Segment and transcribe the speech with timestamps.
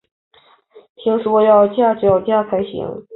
[0.95, 3.05] 听说要架脚架才行